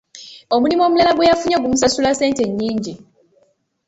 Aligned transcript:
Omulimu 0.55 0.81
omulala 0.87 1.11
gwe 1.13 1.29
yafunye 1.29 1.57
gumusasula 1.59 2.09
ssente 2.13 2.43
nnyingi. 2.47 2.93